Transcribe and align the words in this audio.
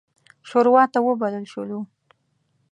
شوراته 0.49 0.99
وبلل 1.05 1.45
شولو. 1.51 1.79